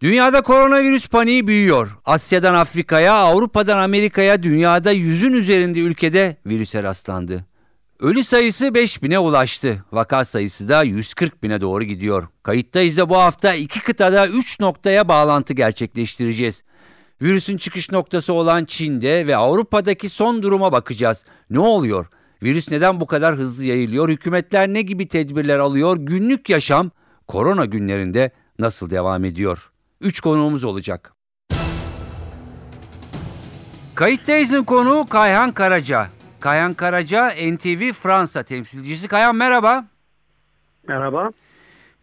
[0.00, 1.98] Dünyada koronavirüs paniği büyüyor.
[2.04, 7.44] Asya'dan Afrika'ya, Avrupa'dan Amerika'ya dünyada yüzün üzerinde ülkede virüse rastlandı.
[8.00, 9.84] Ölü sayısı 5000'e ulaştı.
[9.92, 12.28] Vaka sayısı da 140 bine doğru gidiyor.
[12.42, 16.62] Kayıttayız da bu hafta iki kıtada 3 noktaya bağlantı gerçekleştireceğiz.
[17.22, 21.24] Virüsün çıkış noktası olan Çin'de ve Avrupa'daki son duruma bakacağız.
[21.50, 22.06] Ne oluyor?
[22.42, 24.08] Virüs neden bu kadar hızlı yayılıyor?
[24.08, 25.96] Hükümetler ne gibi tedbirler alıyor?
[26.00, 26.90] Günlük yaşam
[27.28, 29.70] korona günlerinde nasıl devam ediyor?
[30.00, 31.12] Üç konuğumuz olacak.
[33.94, 36.08] Kayıttayız'ın konuğu Kayhan Karaca.
[36.40, 39.08] Kayhan Karaca NTV Fransa temsilcisi.
[39.08, 39.84] Kayhan merhaba.
[40.88, 41.30] Merhaba.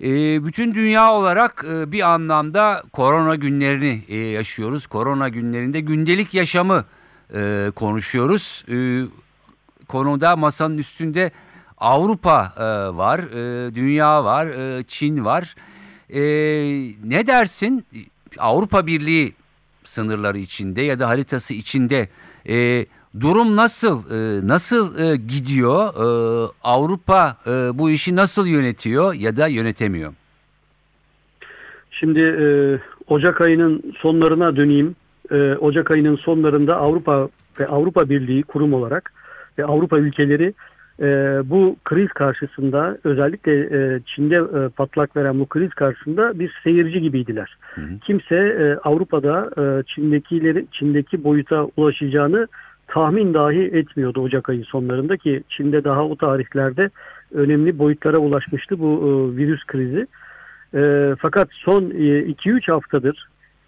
[0.04, 0.10] E,
[0.46, 4.88] bütün dünya olarak e, bir anlamda korona günlerini e, yaşıyoruz.
[4.88, 6.86] Korona günlerinde gündelik yaşamı
[7.34, 8.66] e, konuşuyoruz.
[8.70, 8.78] E,
[9.88, 11.32] konuda masanın üstünde
[11.78, 12.64] Avrupa e,
[12.98, 15.56] var, e, dünya var, e, Çin var.
[15.58, 15.75] E,
[17.04, 17.86] ne dersin
[18.38, 19.34] Avrupa Birliği
[19.84, 22.08] sınırları içinde ya da haritası içinde
[22.50, 22.86] e,
[23.22, 25.88] durum nasıl e, nasıl e, gidiyor?
[25.88, 30.14] E, Avrupa e, bu işi nasıl yönetiyor ya da yönetemiyor?
[31.92, 32.46] Şimdi e,
[33.08, 34.96] Ocak ayının sonlarına döneyim.
[35.32, 39.14] E, Ocak ayının sonlarında Avrupa ve Avrupa Birliği kurum olarak
[39.58, 40.54] ve Avrupa ülkeleri
[41.02, 41.06] e,
[41.46, 47.58] bu kriz karşısında özellikle e, Çin'de e, patlak veren bu kriz karşısında bir seyirci gibiydiler.
[47.76, 48.00] Hı hı.
[48.00, 52.48] Kimse e, Avrupa'da e, Çin'dekileri Çin'deki boyuta ulaşacağını
[52.88, 56.90] tahmin dahi etmiyordu Ocak ayı sonlarında ki Çin'de daha o tarihlerde
[57.34, 60.08] önemli boyutlara ulaşmıştı bu e, virüs krizi.
[60.76, 63.28] E, fakat son 2-3 e, haftadır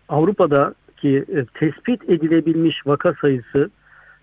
[0.10, 3.70] Avrupa'daki e, tespit edilebilmiş vaka sayısı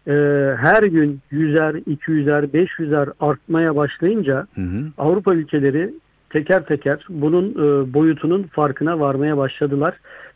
[0.09, 0.12] e,
[0.56, 4.84] her gün 100'er, 200'er, 500'er artmaya başlayınca hı hı.
[4.98, 5.94] Avrupa ülkeleri
[6.31, 9.94] teker teker bunun e, boyutunun farkına varmaya başladılar.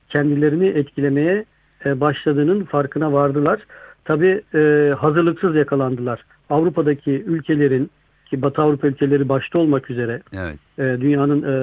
[0.08, 1.44] Kendilerini etkilemeye
[1.84, 3.60] e, başladığının farkına vardılar.
[4.04, 6.24] Tabi e, hazırlıksız yakalandılar.
[6.50, 7.90] Avrupa'daki ülkelerin
[8.30, 10.56] ki Batı Avrupa ülkeleri başta olmak üzere evet.
[10.78, 11.54] e, dünyanın e,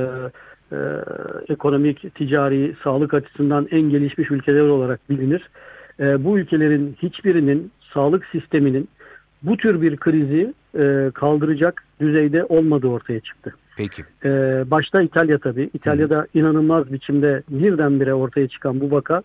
[0.72, 0.78] e,
[1.50, 5.50] ekonomik, ticari, sağlık açısından en gelişmiş ülkeler olarak bilinir.
[6.00, 8.90] E, bu ülkelerin hiçbirinin sağlık sisteminin
[9.44, 13.56] bu tür bir krizi e, kaldıracak düzeyde olmadığı ortaya çıktı.
[13.78, 14.04] Peki.
[14.26, 14.30] E,
[14.72, 15.70] başta İtalya tabii.
[15.74, 16.28] İtalya'da Hı.
[16.34, 19.24] inanılmaz biçimde birdenbire ortaya çıkan bu vaka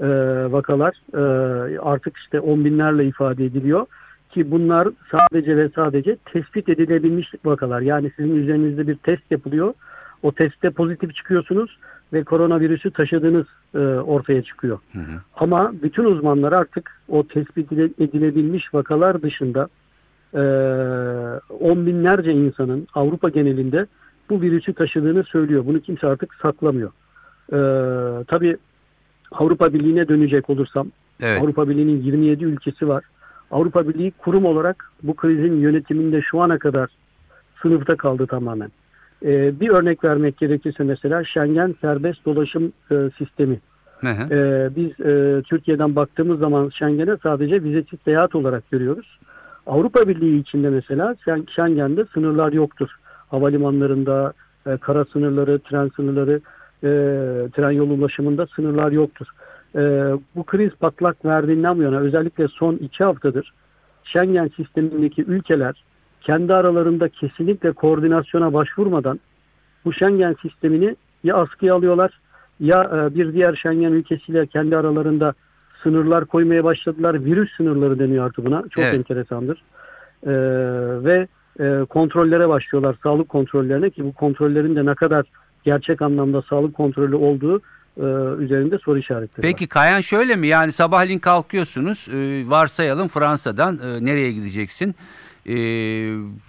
[0.00, 0.08] e,
[0.52, 3.86] vakalar e, artık işte on binlerle ifade ediliyor
[4.30, 7.80] ki bunlar sadece ve sadece tespit edilebilmiş vakalar.
[7.80, 9.74] Yani sizin üzerinizde bir test yapılıyor.
[10.22, 11.78] O testte pozitif çıkıyorsunuz
[12.12, 14.78] ve koronavirüsü taşıdığınız e, ortaya çıkıyor.
[14.92, 15.20] Hı hı.
[15.36, 19.68] Ama bütün uzmanlar artık o tespit edilebilmiş vakalar dışında
[20.34, 20.40] e,
[21.60, 23.86] on binlerce insanın Avrupa genelinde
[24.30, 25.66] bu virüsü taşıdığını söylüyor.
[25.66, 26.90] Bunu kimse artık saklamıyor.
[27.52, 27.58] E,
[28.24, 28.56] tabii
[29.32, 30.88] Avrupa Birliği'ne dönecek olursam
[31.20, 31.42] evet.
[31.42, 33.04] Avrupa Birliği'nin 27 ülkesi var.
[33.50, 36.90] Avrupa Birliği kurum olarak bu krizin yönetiminde şu ana kadar
[37.62, 38.70] sınıfta kaldı tamamen.
[39.24, 43.60] Ee, bir örnek vermek gerekirse mesela Schengen serbest dolaşım e, sistemi.
[44.30, 49.18] Ee, biz e, Türkiye'den baktığımız zaman Schengen'e sadece vizesiz seyahat olarak görüyoruz.
[49.66, 51.16] Avrupa Birliği içinde mesela
[51.54, 52.88] Schengen'de sınırlar yoktur.
[53.28, 54.32] Havalimanlarında,
[54.66, 56.40] e, kara sınırları, tren sınırları,
[56.82, 56.90] e,
[57.50, 59.26] tren yolu ulaşımında sınırlar yoktur.
[59.74, 59.80] E,
[60.36, 63.52] bu kriz patlak verdiğinden bu yana özellikle son iki haftadır
[64.04, 65.84] Schengen sistemindeki ülkeler
[66.20, 69.20] kendi aralarında kesinlikle koordinasyona başvurmadan
[69.84, 72.20] bu Schengen sistemini ya askıya alıyorlar
[72.60, 75.34] ya e, bir diğer Schengen ülkesiyle kendi aralarında
[75.82, 77.24] sınırlar koymaya başladılar.
[77.24, 78.62] Virüs sınırları deniyor artık buna.
[78.70, 78.94] Çok evet.
[78.94, 79.62] enteresandır.
[80.26, 80.32] E,
[81.04, 81.26] ve
[81.60, 82.96] e, kontrollere başlıyorlar.
[83.02, 85.26] Sağlık kontrollerine ki bu kontrollerin de ne kadar
[85.64, 87.60] gerçek anlamda sağlık kontrolü olduğu
[87.96, 88.04] e,
[88.38, 89.68] üzerinde soru işaretleri Peki var.
[89.68, 90.46] Kayan şöyle mi?
[90.46, 94.94] Yani sabahleyin kalkıyorsunuz e, varsayalım Fransa'dan e, nereye gideceksin?
[95.48, 95.56] E,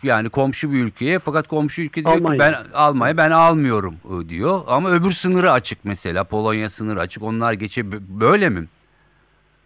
[0.03, 2.51] yani komşu bir ülkeye fakat komşu ülke diyor Almanya.
[2.51, 4.59] ki ben Almanya ben almıyorum e, diyor.
[4.67, 7.83] Ama öbür sınırı açık mesela Polonya sınırı açık onlar geçe
[8.19, 8.65] böyle mi?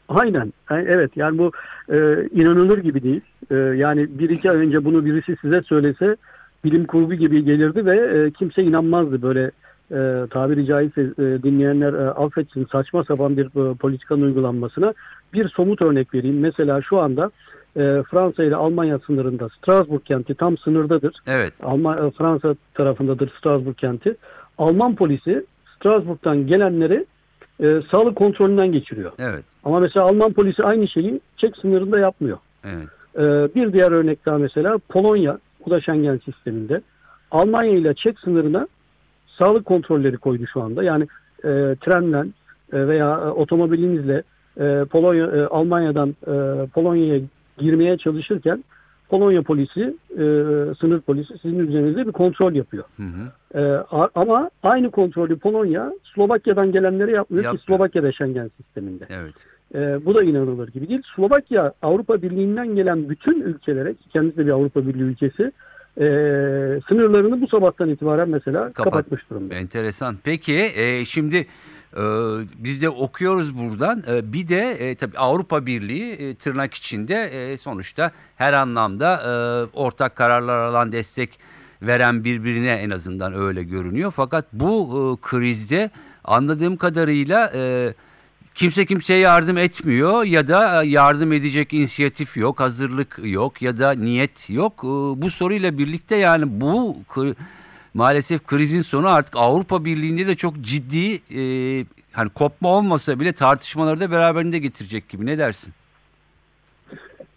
[0.09, 0.53] Aynen.
[0.71, 1.51] Evet yani bu
[1.89, 3.21] e, inanılır gibi değil.
[3.51, 6.15] E, yani bir iki ay önce bunu birisi size söylese
[6.63, 9.51] bilim kurgu gibi gelirdi ve e, kimse inanmazdı böyle
[9.91, 14.93] e, tabiri caizse e, dinleyenler e, affetsin saçma sapan bir e, politikanın uygulanmasına
[15.33, 16.39] bir somut örnek vereyim.
[16.39, 17.31] Mesela şu anda e,
[18.03, 21.15] Fransa ile Almanya sınırında Strasbourg kenti tam sınırdadır.
[21.27, 21.53] Evet.
[21.63, 24.15] Alman, e, Fransa tarafındadır Strasbourg kenti.
[24.57, 27.05] Alman polisi Strasbourg'dan gelenleri
[27.63, 29.11] e, sağlık kontrolünden geçiriyor.
[29.19, 29.43] Evet.
[29.63, 32.37] Ama mesela Alman polisi aynı şeyi Çek sınırında yapmıyor.
[32.63, 32.87] Evet.
[33.15, 36.81] Ee, bir diğer örnek daha mesela Polonya, bu da Schengen sisteminde.
[37.31, 38.67] Almanya ile Çek sınırına
[39.37, 40.83] sağlık kontrolleri koydu şu anda.
[40.83, 41.03] Yani
[41.43, 41.49] e,
[41.81, 42.25] trenle
[42.73, 44.23] e, veya e, otomobilinizle
[44.59, 47.21] e, Polonya, e, Almanya'dan e, Polonya'ya
[47.57, 48.63] girmeye çalışırken
[49.09, 50.23] Polonya polisi, e,
[50.79, 52.83] sınır polisi sizin üzerinizde bir kontrol yapıyor.
[52.97, 53.59] Hı hı.
[53.59, 53.61] E,
[53.91, 57.59] a- ama aynı kontrolü Polonya Slovakya'dan gelenlere yapmıyor Yapmıyor.
[57.61, 59.05] ki Slovakya'da Schengen sisteminde.
[59.09, 59.33] Evet.
[59.75, 61.01] E, bu da inanılır gibi değil.
[61.15, 65.51] Slovakya Avrupa Birliği'nden gelen bütün ülkelere, kendisi de bir Avrupa Birliği ülkesi,
[65.97, 66.03] e,
[66.89, 68.83] sınırlarını bu sabahtan itibaren mesela Kapat.
[68.83, 69.55] kapatmış durumda.
[69.55, 70.15] Enteresan.
[70.23, 71.45] Peki e, şimdi
[72.55, 74.03] biz de okuyoruz buradan.
[74.07, 79.13] E, bir de e, tabii Avrupa Birliği e, tırnak içinde e, sonuçta her anlamda
[79.73, 81.39] ortak kararlar alan destek
[81.81, 84.11] veren birbirine en azından öyle görünüyor.
[84.11, 85.89] Fakat bu krizde
[86.23, 87.53] anladığım kadarıyla
[88.55, 94.49] kimse kimseye yardım etmiyor ya da yardım edecek inisiyatif yok, hazırlık yok ya da niyet
[94.49, 94.83] yok.
[95.17, 96.97] Bu soruyla birlikte yani bu
[97.93, 101.41] maalesef krizin sonu artık Avrupa Birliği'nde de çok ciddi e,
[102.13, 105.25] hani kopma olmasa bile tartışmaları da beraberinde getirecek gibi.
[105.25, 105.73] Ne dersin?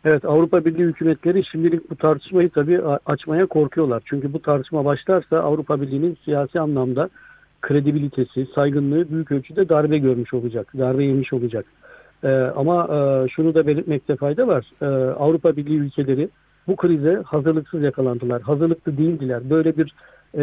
[0.05, 4.03] Evet Avrupa Birliği hükümetleri şimdilik bu tartışmayı tabii açmaya korkuyorlar.
[4.05, 7.11] Çünkü bu tartışma başlarsa Avrupa Birliği'nin siyasi anlamda
[7.63, 11.67] kredibilitesi, saygınlığı büyük ölçüde darbe görmüş olacak, darbe yemiş olacak.
[12.25, 14.67] Ee, ama e, şunu da belirtmekte fayda var.
[14.83, 16.29] Ee, Avrupa Birliği ülkeleri
[16.67, 18.43] bu krize hazırlıksız yakalandılar.
[18.43, 19.51] Hazırlıklı değildiler.
[19.51, 19.95] Böyle bir
[20.37, 20.43] e,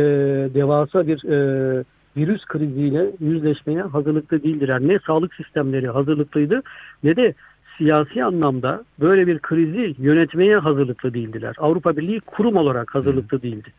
[0.54, 1.84] devasa bir e,
[2.18, 4.82] virüs kriziyle yüzleşmeye hazırlıklı değildiler.
[4.82, 6.62] Ne sağlık sistemleri hazırlıklıydı
[7.04, 7.34] ne de
[7.78, 11.56] siyasi anlamda böyle bir krizi yönetmeye hazırlıklı değildiler.
[11.58, 13.70] Avrupa Birliği kurum olarak hazırlıklı değildi.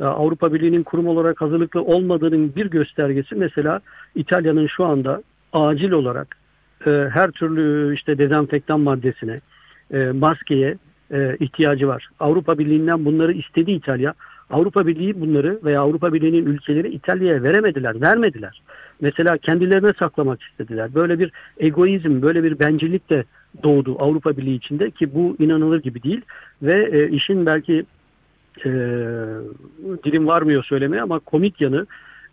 [0.00, 3.80] Ee, Avrupa Birliği'nin kurum olarak hazırlıklı olmadığının bir göstergesi mesela
[4.14, 5.22] İtalya'nın şu anda
[5.52, 6.36] acil olarak
[6.86, 9.36] e, her türlü işte dezenfektan maddesine,
[9.92, 10.74] e, maskeye
[11.12, 12.08] e, ihtiyacı var.
[12.20, 14.14] Avrupa Birliği'nden bunları istedi İtalya.
[14.50, 18.62] Avrupa Birliği bunları veya Avrupa Birliği'nin ülkeleri İtalya'ya veremediler, vermediler.
[19.00, 20.94] Mesela kendilerine saklamak istediler.
[20.94, 23.24] Böyle bir egoizm, böyle bir bencillik de
[23.62, 26.20] doğdu Avrupa Birliği içinde ki bu inanılır gibi değil.
[26.62, 27.84] Ve e, işin belki
[28.64, 28.70] e,
[30.04, 31.86] dilim varmıyor söylemeye ama komik yanı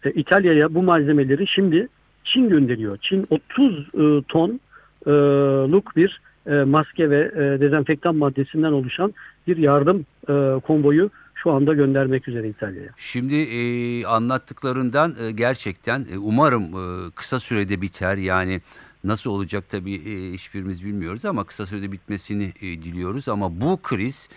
[0.04, 1.88] e, İtalya'ya bu malzemeleri şimdi
[2.24, 2.98] Çin gönderiyor.
[3.02, 9.14] Çin 30 e, tonluk bir e, maske ve e, dezenfektan maddesinden oluşan
[9.48, 11.10] bir yardım e, konvoyu
[11.46, 12.90] şu anda göndermek üzere İtalya'ya.
[12.98, 18.18] Şimdi e, anlattıklarından e, gerçekten e, umarım e, kısa sürede biter.
[18.18, 18.62] Yani
[19.04, 23.30] nasıl olacak tabii e, hiçbirimiz bilmiyoruz ama kısa sürede bitmesini e, diliyoruz.
[23.30, 24.30] Ama bu kriz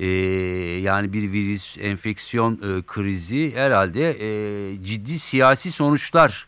[0.00, 0.06] e,
[0.82, 6.46] yani bir virüs enfeksiyon e, krizi herhalde e, ciddi siyasi sonuçlar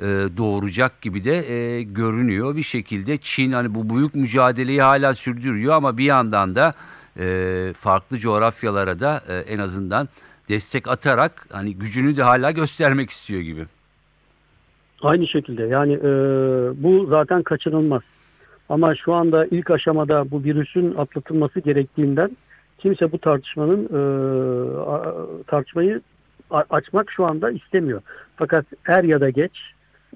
[0.00, 0.04] e,
[0.36, 2.56] doğuracak gibi de e, görünüyor.
[2.56, 6.74] Bir şekilde Çin hani bu büyük mücadeleyi hala sürdürüyor ama bir yandan da
[7.18, 10.08] e, farklı coğrafyalara da e, en azından
[10.48, 13.66] destek atarak hani gücünü de hala göstermek istiyor gibi.
[15.02, 16.10] Aynı şekilde yani e,
[16.82, 18.02] bu zaten kaçınılmaz.
[18.68, 22.36] Ama şu anda ilk aşamada bu virüsün atlatılması gerektiğinden
[22.78, 24.00] kimse bu tartışmanın e,
[25.46, 26.00] tartışmayı
[26.50, 28.02] açmak şu anda istemiyor.
[28.36, 29.52] Fakat er ya da geç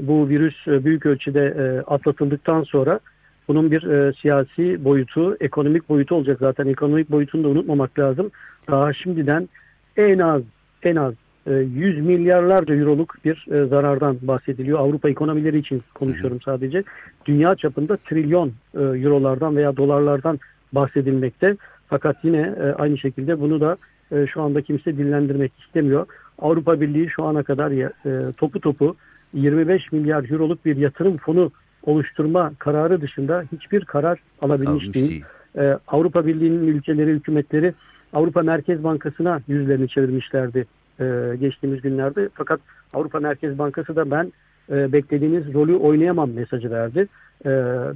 [0.01, 3.01] bu virüs e, büyük ölçüde e, atlatıldıktan sonra
[3.49, 6.67] bunun bir e, siyasi boyutu, ekonomik boyutu olacak zaten.
[6.67, 8.31] Ekonomik boyutunu da unutmamak lazım.
[8.71, 9.49] Daha şimdiden
[9.97, 10.43] en az
[10.83, 11.15] en az
[11.47, 14.79] e, 100 milyarlarca euroluk bir e, zarardan bahsediliyor.
[14.79, 16.83] Avrupa ekonomileri için konuşuyorum sadece.
[17.27, 20.39] Dünya çapında trilyon e, eurolardan veya dolarlardan
[20.73, 21.57] bahsedilmekte.
[21.89, 23.77] Fakat yine e, aynı şekilde bunu da
[24.13, 26.07] e, şu anda kimse dillendirmek istemiyor.
[26.39, 28.97] Avrupa Birliği şu ana kadar e, topu topu
[29.35, 31.51] 25 milyar euroluk bir yatırım fonu
[31.83, 35.11] oluşturma kararı dışında hiçbir karar alabilmiş Almış değil.
[35.11, 35.25] değil.
[35.59, 37.75] Ee, Avrupa Birliği'nin ülkeleri, hükümetleri
[38.13, 40.67] Avrupa Merkez Bankası'na yüzlerini çevirmişlerdi
[41.01, 42.29] e, geçtiğimiz günlerde.
[42.35, 42.61] Fakat
[42.95, 44.33] Avrupa Merkez Bankası da ben
[44.71, 47.09] e, beklediğiniz rolü oynayamam mesajı verdi.
[47.47, 47.51] E,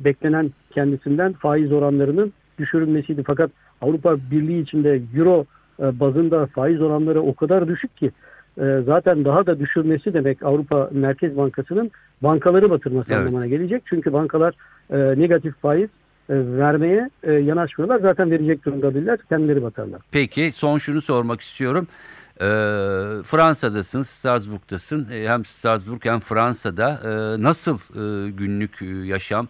[0.04, 3.22] beklenen kendisinden faiz oranlarının düşürülmesiydi.
[3.26, 3.50] Fakat
[3.80, 5.44] Avrupa Birliği içinde Euro
[5.80, 8.10] e, bazında faiz oranları o kadar düşük ki
[8.60, 11.90] e, zaten daha da düşürmesi demek Avrupa Merkez Bankası'nın
[12.22, 13.20] bankaları batırması Evet.
[13.26, 13.82] anlamına gelecek.
[13.86, 14.54] Çünkü bankalar
[14.90, 15.88] e, negatif faiz
[16.28, 18.00] e, vermeye e, yanaşmıyorlar.
[18.00, 19.18] Zaten verecek durumda değiller.
[19.28, 20.00] Kendileri batarlar.
[20.10, 21.88] Peki son şunu sormak istiyorum.
[22.40, 22.46] E,
[23.24, 25.08] Fransa'dasın, Strasbourg'tasın.
[25.12, 26.90] E, hem Strasbourg hem Fransa'da.
[27.04, 29.48] E, nasıl e, günlük e, yaşam?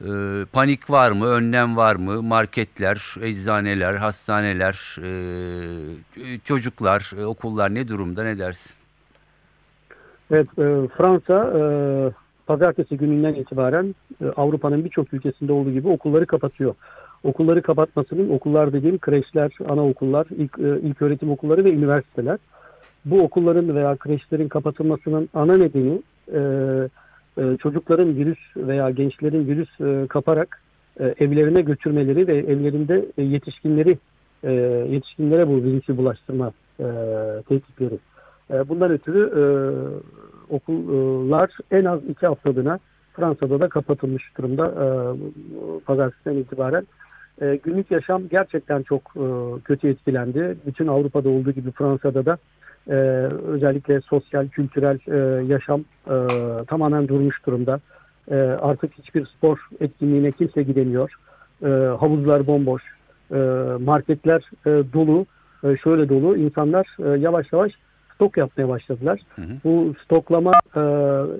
[0.00, 0.10] E,
[0.52, 1.26] panik var mı?
[1.26, 2.22] Önlem var mı?
[2.22, 5.10] Marketler, eczaneler, hastaneler, e,
[6.44, 8.24] çocuklar, e, okullar ne durumda?
[8.24, 8.72] Ne dersin?
[10.30, 11.62] Evet, e, Fransa e,
[12.46, 16.74] pazartesi gününden itibaren e, Avrupa'nın birçok ülkesinde olduğu gibi okulları kapatıyor.
[17.24, 22.38] Okulları kapatmasının okullar dediğim kreşler, anaokullar, ilk, e, ilk öğretim okulları ve üniversiteler.
[23.04, 26.02] Bu okulların veya kreşlerin kapatılmasının ana nedeni
[26.32, 26.40] e,
[27.38, 30.62] e, çocukların virüs veya gençlerin virüs e, kaparak
[31.00, 33.98] e, evlerine götürmeleri ve evlerinde yetişkinleri
[34.92, 36.86] yetişkinlere bu virüsü bulaştırma e,
[37.48, 37.98] tehditleri.
[38.50, 39.32] E, bundan ötürü
[40.50, 42.78] okullar en az iki haftalığına
[43.12, 44.86] Fransa'da da kapatılmış durumda e,
[45.80, 46.86] pazartesiden itibaren.
[47.62, 49.14] Günlük yaşam gerçekten çok
[49.64, 50.56] kötü etkilendi.
[50.66, 52.38] Bütün Avrupa'da olduğu gibi Fransa'da da
[52.88, 52.92] e,
[53.46, 56.14] özellikle sosyal, kültürel e, yaşam e,
[56.64, 57.80] tamamen durmuş durumda.
[58.30, 61.12] E, artık hiçbir spor etkinliğine kimse gidemiyor.
[61.62, 61.68] E,
[62.00, 62.82] havuzlar bomboş,
[63.32, 63.36] e,
[63.80, 65.26] marketler e, dolu,
[65.64, 66.36] e, şöyle dolu.
[66.36, 67.72] İnsanlar e, yavaş yavaş
[68.14, 69.20] stok yapmaya başladılar.
[69.36, 69.52] Hı hı.
[69.64, 70.82] Bu stoklama e,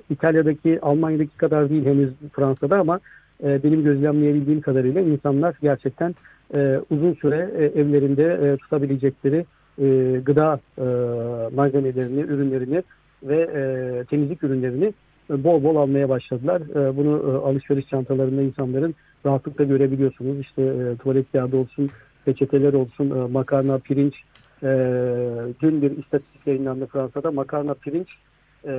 [0.09, 2.99] İtalya'daki, Almanya'daki kadar değil henüz Fransa'da ama
[3.43, 6.15] e, benim gözlemleyebildiğim kadarıyla insanlar gerçekten
[6.53, 9.45] e, uzun süre e, evlerinde e, tutabilecekleri
[9.79, 10.83] e, gıda e,
[11.55, 12.83] malzemelerini, ürünlerini
[13.23, 14.93] ve e, temizlik ürünlerini
[15.29, 16.61] e, bol bol almaya başladılar.
[16.61, 18.95] E, bunu e, alışveriş çantalarında insanların
[19.25, 20.39] rahatlıkla görebiliyorsunuz.
[20.39, 21.89] İşte e, tuvalet kağıdı olsun,
[22.25, 24.15] peçeteler olsun, e, makarna, pirinç,
[24.63, 24.67] e,
[25.61, 27.31] dün bir istatistik yayınlandı Fransa'da.
[27.31, 28.07] Makarna pirinç
[28.67, 28.71] e,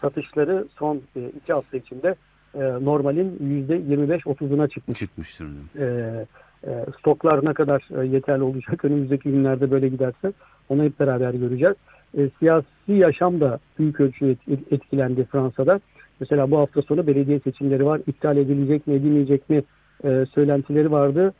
[0.00, 2.14] satışları son e, iki hafta içinde
[2.54, 4.98] e, normalin %25-30'una çıkmış.
[4.98, 5.40] Çıkmış
[5.78, 6.26] e,
[6.66, 10.32] e, stoklar ne kadar e, yeterli olacak önümüzdeki günlerde böyle giderse
[10.68, 11.74] onu hep beraber göreceğiz.
[12.18, 14.38] E, siyasi yaşam da büyük ölçüde et,
[14.70, 15.80] etkilendi Fransa'da.
[16.20, 18.00] Mesela bu hafta sonu belediye seçimleri var.
[18.06, 19.62] İptal edilecek mi edilmeyecek mi
[20.04, 21.32] e, söylentileri vardı.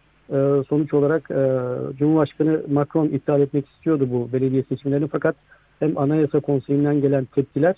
[0.68, 1.28] Sonuç olarak
[1.98, 5.36] Cumhurbaşkanı Macron iptal etmek istiyordu bu belediye seçimlerini fakat
[5.80, 7.76] hem Anayasa Konseyi'nden gelen tepkiler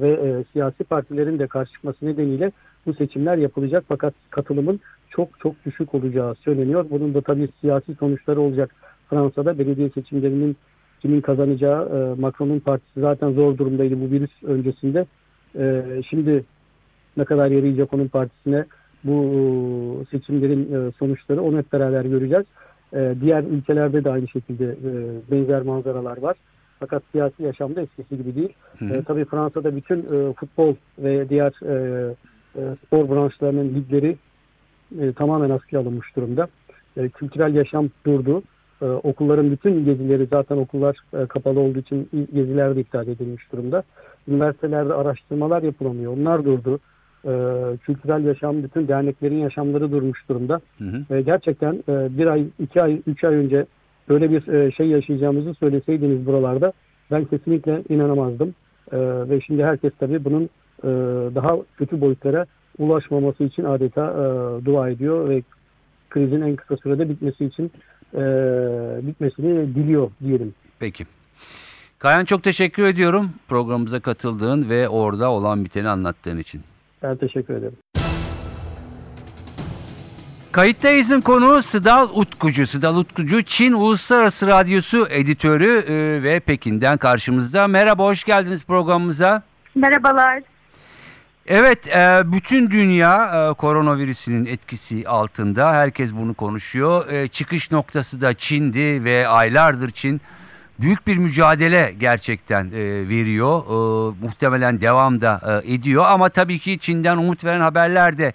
[0.00, 2.52] ve siyasi partilerin de karşı çıkması nedeniyle
[2.86, 4.80] bu seçimler yapılacak fakat katılımın
[5.10, 6.86] çok çok düşük olacağı söyleniyor.
[6.90, 8.74] Bunun da tabii siyasi sonuçları olacak.
[9.10, 10.56] Fransa'da belediye seçimlerinin
[11.00, 15.06] kimin kazanacağı e, Macron'un partisi zaten zor durumdaydı bu virüs öncesinde.
[15.58, 16.44] E, şimdi
[17.16, 18.64] ne kadar yarayacak onun partisine
[19.04, 22.44] bu seçimlerin e, sonuçları onu hep beraber göreceğiz.
[22.94, 24.90] E, diğer ülkelerde de aynı şekilde e,
[25.30, 26.36] benzer manzaralar var.
[26.80, 28.52] Fakat siyasi yaşamda eskisi gibi değil.
[28.78, 28.94] Hı hı.
[28.94, 32.14] E, tabii Fransa'da bütün e, futbol ve diğer e,
[32.86, 34.16] spor branşlarının ligleri
[35.00, 36.48] e, tamamen askıya alınmış durumda.
[36.96, 38.42] E, kültürel yaşam durdu.
[38.82, 43.82] E, okulların bütün gezileri zaten okullar e, kapalı olduğu için geziler de iptal edilmiş durumda.
[44.28, 46.12] Üniversitelerde araştırmalar yapılamıyor.
[46.12, 46.80] Onlar durdu.
[47.24, 47.32] E,
[47.76, 50.60] kültürel yaşam, bütün derneklerin yaşamları durmuş durumda.
[50.78, 51.14] Hı hı.
[51.14, 53.66] E, gerçekten e, bir ay, iki ay, üç ay önce
[54.08, 56.72] böyle bir e, şey yaşayacağımızı söyleseydiniz buralarda
[57.10, 58.54] ben kesinlikle inanamazdım.
[58.92, 60.50] E, ve şimdi herkes tabii bunun
[60.84, 60.88] e,
[61.34, 62.46] daha kötü boyutlara
[62.78, 64.24] ulaşmaması için adeta e,
[64.64, 65.42] dua ediyor ve
[66.10, 67.72] krizin en kısa sürede bitmesi için
[68.14, 68.20] e,
[69.06, 70.54] bitmesini diliyor diyelim.
[70.78, 71.06] Peki.
[71.98, 76.60] Kayan çok teşekkür ediyorum programımıza katıldığın ve orada olan biteni anlattığın için.
[77.02, 77.76] Ben teşekkür ederim.
[80.52, 82.66] Kayıttayız'ın konuğu Sıdal Utkucu.
[82.66, 85.84] Sıdal Utkucu Çin Uluslararası Radyosu editörü
[86.22, 87.66] ve Pekin'den karşımızda.
[87.68, 89.42] Merhaba, hoş geldiniz programımıza.
[89.74, 90.42] Merhabalar.
[91.50, 95.72] Evet, e, bütün dünya e, koronavirüsünün etkisi altında.
[95.72, 97.26] Herkes bunu konuşuyor.
[97.28, 100.20] Çıkış noktası da Çin'di ve aylardır Çin
[100.78, 102.72] büyük bir mücadele gerçekten
[103.08, 103.62] veriyor.
[104.22, 108.32] Muhtemelen devam da ediyor ama tabii ki Çin'den umut veren haberler de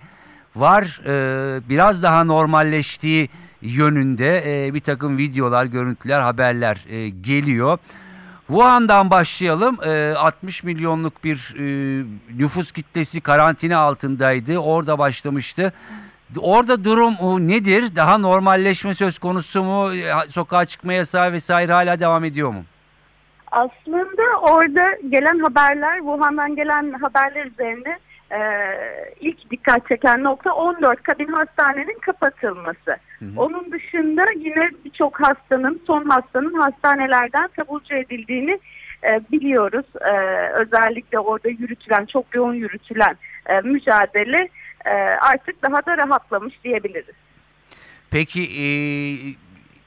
[0.55, 1.01] var.
[1.69, 3.29] Biraz daha normalleştiği
[3.61, 6.85] yönünde bir takım videolar, görüntüler, haberler
[7.21, 7.77] geliyor.
[8.47, 9.77] Wuhan'dan başlayalım.
[10.17, 11.55] 60 milyonluk bir
[12.39, 14.57] nüfus kitlesi karantina altındaydı.
[14.57, 15.73] Orada başlamıştı.
[16.39, 17.95] Orada durum nedir?
[17.95, 19.89] Daha normalleşme söz konusu mu?
[20.29, 22.63] Sokağa çıkma yasağı vesaire hala devam ediyor mu?
[23.51, 27.99] Aslında orada gelen haberler, Wuhan'dan gelen haberler üzerine
[28.33, 28.39] e,
[29.19, 32.97] ilk dikkat çeken nokta 14 kabin hastanenin kapatılması.
[33.19, 33.29] Hı hı.
[33.37, 38.59] Onun dışında yine birçok hastanın, son hastanın hastanelerden taburcu edildiğini
[39.03, 39.85] e, biliyoruz.
[40.01, 40.13] E,
[40.53, 44.49] özellikle orada yürütülen, çok yoğun yürütülen e, mücadele
[44.85, 47.15] e, artık daha da rahatlamış diyebiliriz.
[48.11, 48.65] Peki e,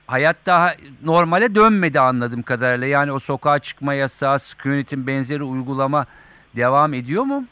[0.07, 0.75] hayat daha
[1.05, 2.87] normale dönmedi anladığım kadarıyla.
[2.87, 6.07] Yani o sokağa çıkma yasağı, sükunetin benzeri uygulama
[6.57, 7.45] devam ediyor mu?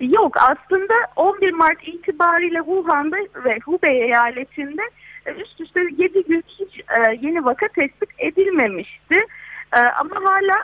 [0.00, 4.82] Yok aslında 11 Mart itibariyle Wuhan'da ve Hubei eyaletinde
[5.26, 9.26] e, üst üste 7 gün hiç e, yeni vaka tespit edilmemişti.
[9.72, 10.56] E, ama hala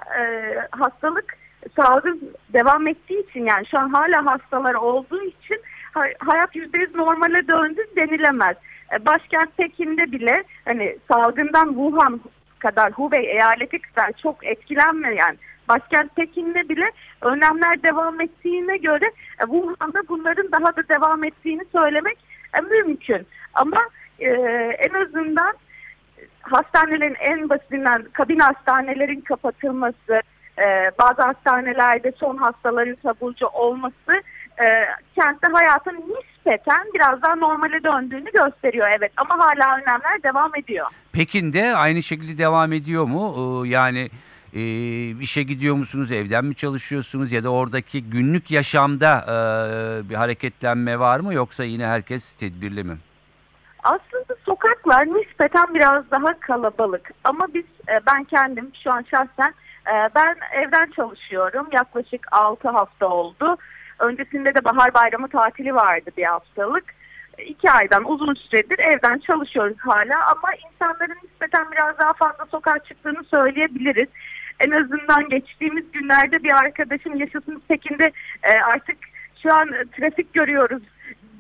[0.71, 1.37] hastalık
[1.77, 5.61] salgın devam ettiği için yani şu an hala hastalar olduğu için
[5.93, 8.57] ha- hayat %100 normale döndü denilemez.
[9.01, 12.21] Başkent Pekin'de bile hani salgından Wuhan
[12.59, 19.05] kadar Hubei eyaleti kadar çok etkilenmeyen başkent Pekin'de bile önlemler devam ettiğine göre
[19.41, 22.19] e, Wuhan'da bunların daha da devam ettiğini söylemek
[22.59, 23.27] e, mümkün.
[23.55, 23.81] Ama
[24.19, 24.29] e,
[24.79, 25.55] en azından
[26.43, 30.23] hastanelerin en basitinden kabin hastanelerin kapatılması,
[30.59, 34.23] e, bazı hastanelerde son hastaların taburcu olması
[34.65, 34.67] e,
[35.15, 40.87] kentte hayatın nispeten biraz daha normale döndüğünü gösteriyor evet ama hala önlemler devam ediyor.
[41.13, 43.35] Pekin'de aynı şekilde devam ediyor mu?
[43.65, 44.09] Ee, Yani
[44.55, 44.61] e,
[45.21, 51.21] işe gidiyor musunuz, evden mi çalışıyorsunuz ya da oradaki günlük yaşamda e, bir hareketlenme var
[51.21, 52.97] mı yoksa yine herkes tedbirli mi?
[53.83, 59.55] Aslında sokaklar nispeten biraz daha kalabalık ama biz e, ben kendim şu an şahsen
[59.87, 63.57] e, ben evden çalışıyorum yaklaşık 6 hafta oldu.
[63.99, 66.85] Öncesinde de bahar bayramı tatili vardı bir haftalık.
[67.39, 73.25] İki aydan uzun süredir evden çalışıyoruz hala ama insanların nispeten biraz daha fazla sokağa çıktığını
[73.25, 74.09] söyleyebiliriz.
[74.61, 78.97] En azından geçtiğimiz günlerde bir arkadaşım yaşasın Pekin'de e, artık
[79.43, 80.83] şu an trafik görüyoruz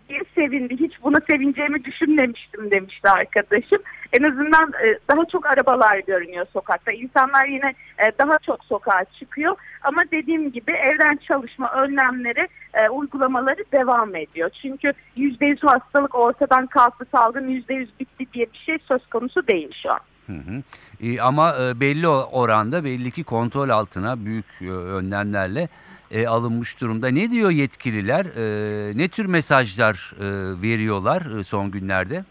[0.08, 0.76] diye sevindi.
[0.76, 3.78] Hiç buna sevineceğimi düşünmemiştim demişti arkadaşım.
[4.12, 6.92] En azından e, daha çok arabalar görünüyor sokakta.
[6.92, 9.56] İnsanlar yine e, daha çok sokağa çıkıyor.
[9.82, 14.50] Ama dediğim gibi evden çalışma önlemleri, e, uygulamaları devam ediyor.
[14.62, 19.92] Çünkü %100 hastalık ortadan kalktı, salgın %100 bitti diye bir şey söz konusu değil şu
[19.92, 20.00] an.
[20.26, 20.62] Hı hı.
[21.00, 25.68] E, ama e, belli oranda belli ki kontrol altına büyük e, önlemlerle
[26.10, 27.08] e, alınmış durumda.
[27.08, 28.24] Ne diyor yetkililer?
[28.26, 30.26] E, ne tür mesajlar e,
[30.62, 32.24] veriyorlar e, son günlerde?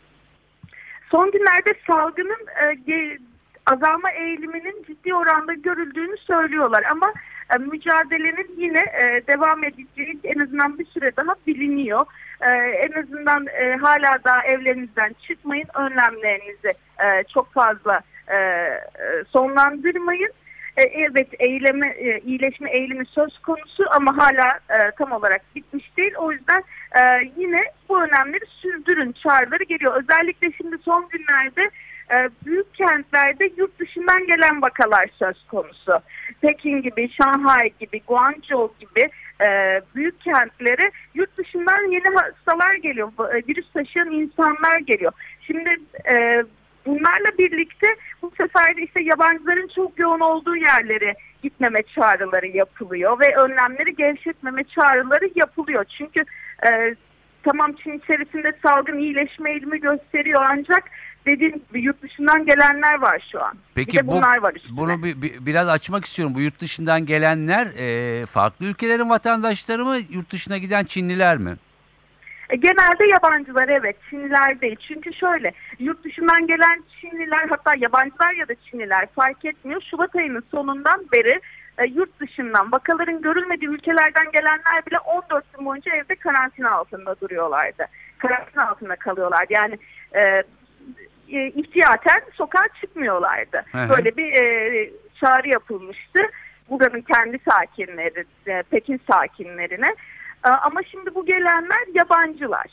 [1.12, 2.76] Son günlerde salgının e,
[3.66, 7.14] azalma eğiliminin ciddi oranda görüldüğünü söylüyorlar ama
[7.54, 12.06] e, mücadelenin yine e, devam edeceği en azından bir süre daha biliniyor.
[12.42, 18.80] E, en azından e, hala daha evlerinizden çıkmayın, önlemlerinizi e, çok fazla e, e,
[19.30, 20.32] sonlandırmayın.
[20.78, 26.14] E, evet eyleme, e, iyileşme eğilimi söz konusu ama hala e, tam olarak bitmiş değil.
[26.18, 26.64] O yüzden
[26.96, 30.04] e, yine bu önemleri sürdürün çağrıları geliyor.
[30.04, 31.70] Özellikle şimdi son günlerde
[32.12, 35.92] e, büyük kentlerde yurt dışından gelen vakalar söz konusu.
[36.42, 39.10] Pekin gibi, Şanghay gibi, Guangzhou gibi
[39.42, 43.12] e, büyük kentlere yurt dışından yeni hastalar geliyor.
[43.34, 45.12] E, virüs taşıyan insanlar geliyor.
[45.42, 45.70] Şimdi
[46.10, 46.44] e,
[46.86, 47.88] bunlarla birlikte
[48.22, 51.14] bu sefer de işte yabancıların çok yoğun olduğu yerlere
[51.44, 55.86] gitmeme çağrıları yapılıyor ve önlemleri gevşetmeme çağrıları yapılıyor.
[55.98, 56.24] Çünkü
[56.68, 56.96] e,
[57.44, 60.84] tamam Çin içerisinde salgın iyileşme eğilimi gösteriyor ancak
[61.26, 63.54] dediğim gibi yurt dışından gelenler var şu an.
[63.76, 64.78] Peki bir de bu, bunlar var üstüne.
[64.78, 66.36] bunu bir, bir- biraz açmak istiyorum.
[66.36, 71.56] Bu yurt dışından gelenler e, farklı ülkelerin vatandaşları mı, yurt dışına giden Çinliler mi?
[72.50, 74.76] E, Genelde yabancılar evet Çinliler değil.
[74.88, 79.82] Çünkü şöyle yurt dışından gelen Çinliler hatta yabancılar ya da Çinliler fark etmiyor.
[79.92, 81.42] Şubat ayının sonundan beri
[81.78, 87.86] e, yurt dışından vakaların görülmediği ülkelerden gelenler bile 14 gün boyunca evde karantina altında duruyorlardı.
[88.18, 89.54] Karantina altında kalıyorlardı.
[89.54, 89.78] Yani
[90.16, 90.44] e,
[91.32, 93.64] e, ihtiyaten sokağa çıkmıyorlardı.
[93.72, 93.90] Hı hı.
[93.90, 96.20] Böyle bir e, çağrı yapılmıştı.
[96.70, 99.96] Buranın kendi sakinleri, e, Pekin sakinlerine.
[100.46, 102.66] E, ama şimdi bu gelenler yabancılar.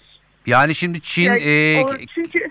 [0.46, 2.50] Yani şimdi Çin Yani e, o- çünkü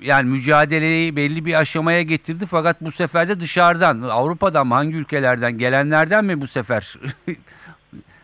[0.00, 5.58] yani mücadeleyi belli bir aşamaya getirdi fakat bu sefer de dışarıdan Avrupa'dan mı hangi ülkelerden
[5.58, 6.94] gelenlerden mi bu sefer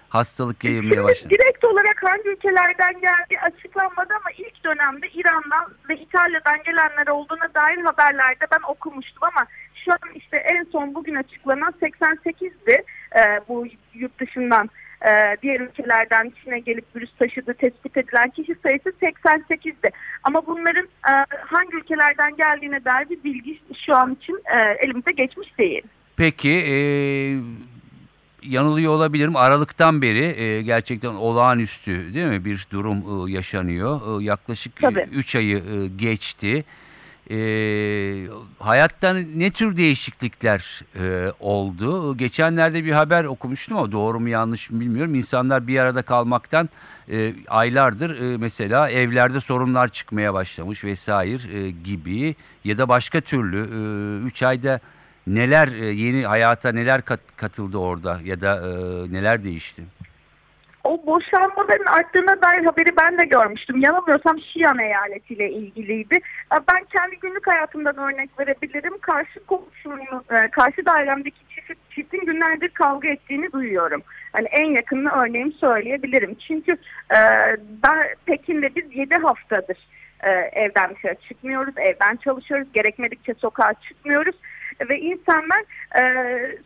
[0.09, 1.35] hastalık yayılmaya başladı?
[1.35, 7.79] direkt olarak hangi ülkelerden geldiği açıklanmadı ama ilk dönemde İran'dan ve İtalya'dan gelenler olduğuna dair
[7.79, 9.47] haberlerde ben okumuştum ama
[9.85, 12.85] şu an işte en son bugün açıklanan 88'di
[13.17, 14.71] e, bu yurt dışından
[15.07, 19.91] e, diğer ülkelerden Çin'e gelip virüs taşıdığı tespit edilen kişi sayısı 88'di.
[20.23, 21.13] Ama bunların e,
[21.47, 25.83] hangi ülkelerden geldiğine dair bir bilgi şu an için e, elimize geçmiş değil.
[26.17, 26.77] Peki e,
[28.49, 29.37] yanılıyor olabilirim.
[29.37, 34.21] Aralıktan beri e, gerçekten olağanüstü değil mi bir durum e, yaşanıyor.
[34.21, 35.09] E, yaklaşık Tabii.
[35.13, 36.65] 3 ayı e, geçti.
[37.31, 37.39] E,
[38.59, 42.17] hayatta ne tür değişiklikler e, oldu?
[42.17, 45.15] Geçenlerde bir haber okumuştum ama doğru mu yanlış mı bilmiyorum.
[45.15, 46.69] İnsanlar bir arada kalmaktan
[47.11, 52.35] e, aylardır e, mesela evlerde sorunlar çıkmaya başlamış vesaire e, gibi
[52.65, 53.63] ya da başka türlü
[54.27, 54.81] 3 ayda
[55.35, 58.71] neler e, yeni hayata neler kat, katıldı orada ya da e,
[59.13, 59.83] neler değişti?
[60.85, 63.81] O boşanmaların arttığına dair haberi ben de görmüştüm.
[63.81, 66.19] Yanılmıyorsam Şiyan eyaletiyle ilgiliydi.
[66.53, 68.99] Ben kendi günlük hayatımdan örnek verebilirim.
[68.99, 74.03] Karşı komşunun, e, karşı dairemdeki çift, çiftin günlerdir kavga ettiğini duyuyorum.
[74.33, 76.35] Hani en yakınını örneğimi söyleyebilirim.
[76.49, 76.73] Çünkü
[77.11, 77.19] e,
[77.83, 79.79] ben Pekin'de biz 7 haftadır
[80.21, 84.35] e, evden dışarı çıkmıyoruz, evden çalışıyoruz, gerekmedikçe sokağa çıkmıyoruz
[84.89, 85.61] ve insanlar
[85.97, 86.03] e,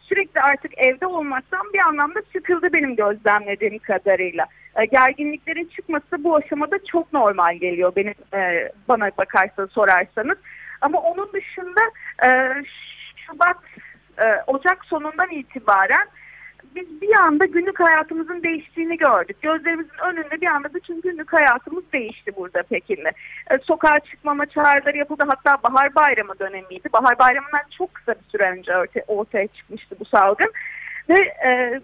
[0.00, 4.46] sürekli artık evde olmaktan bir anlamda sıkıldı benim gözlemlediğim kadarıyla.
[4.76, 10.38] E, gerginliklerin çıkması bu aşamada çok normal geliyor benim e, bana bakarsa sorarsanız.
[10.80, 11.80] Ama onun dışında
[12.24, 12.28] e,
[13.16, 13.56] Şubat,
[14.18, 16.08] e, Ocak sonundan itibaren
[16.74, 19.42] biz bir anda günlük hayatımızın değiştiğini gördük.
[19.42, 23.12] Gözlerimizin önünde bir anda bütün günlük hayatımız değişti burada Pekin'de.
[23.50, 25.24] E, sokağa çıkmama çağrıları yapıldı.
[25.26, 26.88] Hatta bahar bayramı dönemiydi.
[26.92, 30.52] Bahar bayramından çok kısa bir süre önce ortaya, ortaya çıkmıştı bu salgın.
[31.08, 31.80] Ve e,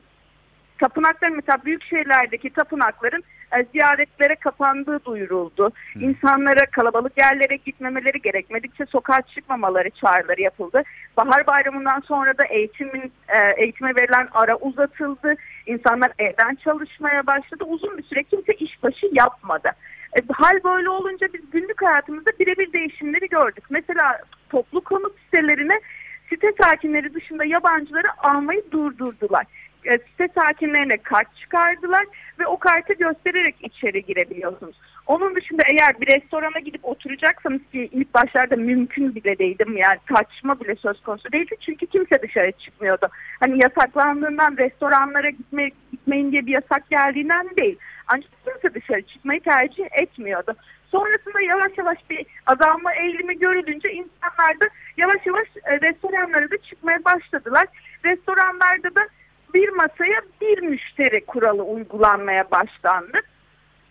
[0.79, 3.25] tapınakların mesela büyük şehirlerdeki tapınakların
[3.57, 5.71] e, ziyaretlere kapandığı duyuruldu.
[5.95, 5.99] Hı.
[5.99, 10.83] İnsanlara kalabalık yerlere gitmemeleri gerekmedikçe sokağa çıkmamaları çağrıları yapıldı.
[11.17, 15.35] Bahar bayramından sonra da eğitimin e, eğitime verilen ara uzatıldı.
[15.67, 17.65] İnsanlar evden çalışmaya başladı.
[17.65, 19.69] Uzun bir süre kimse işbaşı yapmadı.
[20.17, 23.65] E, hal böyle olunca biz günlük hayatımızda birebir değişimleri gördük.
[23.71, 25.81] Mesela toplu konut sitelerine
[26.29, 29.47] site sakinleri dışında yabancıları almayı durdurdular.
[29.89, 32.05] E, site sakinlerine kart çıkardılar
[32.39, 34.77] ve o kartı göstererek içeri girebiliyorsunuz.
[35.07, 40.61] Onun dışında eğer bir restorana gidip oturacaksanız ki ilk başlarda mümkün bile değildim yani tartışma
[40.61, 43.09] bile söz konusu değildi çünkü kimse dışarı çıkmıyordu.
[43.41, 47.79] Hani yasaklandığından restoranlara gitme, gitmeyin diye bir yasak geldiğinden değil.
[48.09, 50.55] Ancak kimse dışarı çıkmayı tercih etmiyordu.
[50.91, 57.05] Sonrasında yavaş yavaş bir azalma eğilimi görülünce insanlar da yavaş yavaş e, restoranlara da çıkmaya
[57.05, 57.67] başladılar.
[58.05, 59.09] Restoranlarda da
[59.55, 63.21] bir masaya bir müşteri kuralı uygulanmaya başlandı.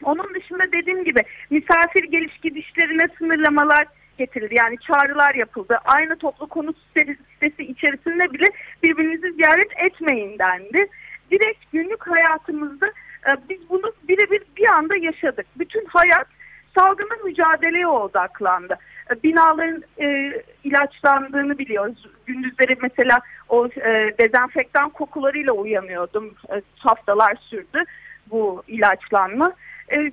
[0.03, 4.55] Onun dışında dediğim gibi misafir geliş gidişlerine sınırlamalar getirildi.
[4.55, 5.79] Yani çağrılar yapıldı.
[5.85, 8.45] Aynı toplu konut sitesi içerisinde bile
[8.83, 10.87] birbirinizi ziyaret etmeyin dendi.
[11.31, 12.87] Direkt günlük hayatımızda
[13.27, 15.45] e, biz bunu birebir bir anda yaşadık.
[15.55, 16.27] Bütün hayat
[16.75, 18.77] salgınla mücadeleye odaklandı.
[19.23, 22.07] Binaların e, ilaçlandığını biliyoruz.
[22.25, 26.33] Gündüzleri mesela o e, dezenfektan kokularıyla uyanıyordum.
[26.49, 27.83] E, haftalar sürdü
[28.31, 29.53] bu ilaçlanma.
[29.91, 30.11] E,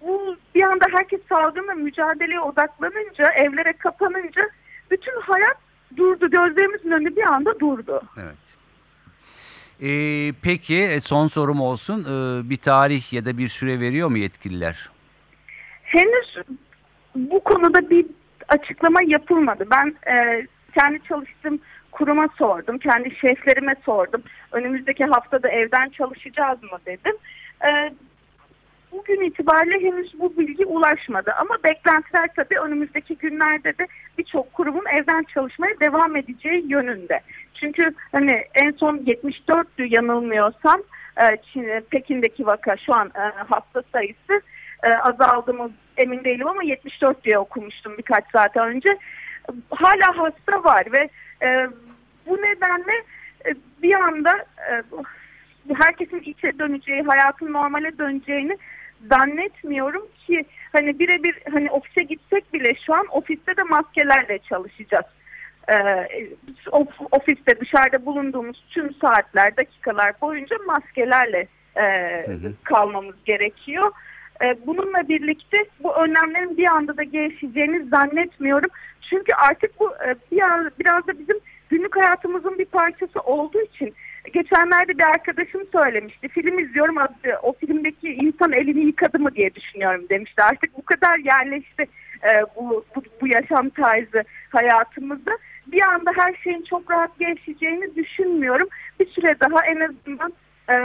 [0.00, 4.50] bu bir anda herkes salgınla mücadeleye odaklanınca, evlere kapanınca
[4.90, 5.56] bütün hayat
[5.96, 6.30] durdu.
[6.30, 8.02] Gözlerimizin önünde bir anda durdu.
[8.16, 8.50] Evet.
[9.82, 12.04] Ee, peki e, son sorum olsun.
[12.04, 14.90] Ee, bir tarih ya da bir süre veriyor mu yetkililer?
[15.82, 16.36] Henüz
[17.14, 18.06] bu konuda bir
[18.50, 19.64] açıklama yapılmadı.
[19.70, 20.46] Ben e,
[20.78, 21.60] kendi çalıştığım
[21.92, 24.22] kuruma sordum, kendi şeflerime sordum.
[24.52, 27.16] Önümüzdeki haftada evden çalışacağız mı dedim.
[27.64, 27.92] E,
[28.92, 33.86] bugün itibariyle henüz bu bilgi ulaşmadı ama beklentiler tabii önümüzdeki günlerde de
[34.18, 37.20] birçok kurumun evden çalışmaya devam edeceği yönünde.
[37.54, 40.80] Çünkü hani en son 74'tü yanılmıyorsam
[41.20, 44.42] e, Çin, Pekin'deki vaka şu an e, hasta sayısı
[44.82, 48.98] e, azaldı mı emin değilim ama 74 diye okumuştum birkaç saat önce.
[49.70, 51.08] Hala hasta var ve
[51.46, 51.68] e,
[52.26, 52.92] bu nedenle
[53.46, 54.38] e, bir anda
[54.70, 54.82] e,
[55.74, 58.58] herkesin içe döneceği, hayatın normale döneceğini
[59.08, 65.04] zannetmiyorum ki hani birebir hani ofise gitsek bile şu an ofiste de maskelerle çalışacağız.
[65.70, 66.08] Ee,
[67.10, 71.82] ofiste dışarıda bulunduğumuz tüm saatler, dakikalar boyunca maskelerle e,
[72.26, 72.52] hı hı.
[72.64, 73.92] kalmamız gerekiyor.
[74.42, 78.70] E, bununla birlikte bu önlemlerin bir anda da gevşeceğini zannetmiyorum.
[79.10, 83.94] Çünkü artık bu e, biraz, biraz da bizim günlük hayatımızın bir parçası olduğu için
[84.32, 86.28] geçenlerde bir arkadaşım söylemişti.
[86.28, 86.96] Film izliyorum
[87.42, 90.42] o filmdeki insan elini yıkadı mı diye düşünüyorum demişti.
[90.42, 91.86] Artık bu kadar yerleşti
[92.24, 95.30] e, bu, bu, bu yaşam tarzı hayatımızda.
[95.66, 98.68] Bir anda her şeyin çok rahat gevşeceğini düşünmüyorum.
[99.00, 100.32] Bir süre daha en azından
[100.70, 100.76] e,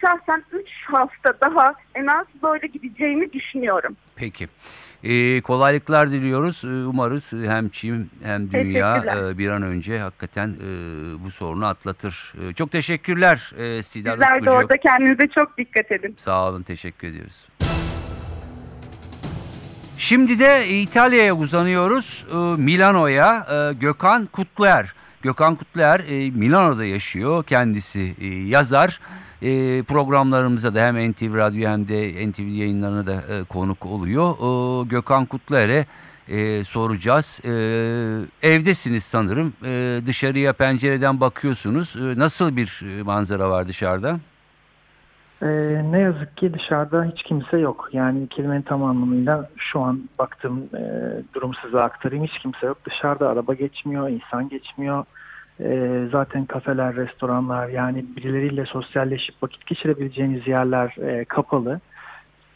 [0.00, 3.96] şahsen 3 hafta daha en az böyle gideceğini düşünüyorum.
[4.16, 4.48] Peki.
[5.04, 6.62] Ee, kolaylıklar diliyoruz.
[6.64, 10.64] Ee, umarız hem Çin hem dünya e, bir an önce hakikaten e,
[11.24, 12.34] bu sorunu atlatır.
[12.42, 16.14] E, çok teşekkürler e, Sidar Sizler de orada kendinize çok dikkat edin.
[16.18, 17.48] Sağ olun, teşekkür ediyoruz.
[19.98, 22.26] Şimdi de İtalya'ya uzanıyoruz.
[22.32, 24.94] Ee, Milano'ya e, Gökhan Kutluer.
[25.22, 27.44] Gökhan Kutluer e, Milano'da yaşıyor.
[27.44, 28.14] Kendisi
[29.42, 29.82] e.
[29.82, 34.34] Programlarımıza da hem NTV Radyo hem de NTV yayınlarına da konuk oluyor.
[34.86, 35.86] Gökhan Kutluer'e
[36.64, 37.40] soracağız.
[38.42, 39.52] Evdesiniz sanırım.
[40.06, 41.96] Dışarıya pencereden bakıyorsunuz.
[42.16, 44.18] Nasıl bir manzara var dışarıda?
[45.42, 45.46] Ee,
[45.90, 47.88] ne yazık ki dışarıda hiç kimse yok.
[47.92, 50.82] Yani kelimenin tam anlamıyla şu an baktığım e,
[51.34, 52.24] durum size aktarayım.
[52.24, 52.78] Hiç kimse yok.
[52.84, 55.04] Dışarıda araba geçmiyor, insan geçmiyor.
[55.60, 61.80] E, zaten kafeler, restoranlar yani birileriyle sosyalleşip vakit geçirebileceğiniz yerler e, kapalı.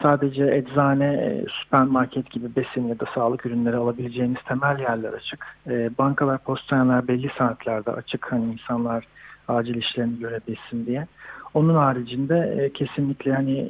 [0.01, 5.57] Sadece eczane, e, süpermarket gibi besin ya da sağlık ürünleri alabileceğiniz temel yerler açık.
[5.67, 8.31] E, bankalar, postaneler belli saatlerde açık.
[8.31, 9.07] Hani insanlar
[9.47, 11.07] acil işlerini görebilsin diye.
[11.53, 13.67] Onun haricinde kesinlikle hani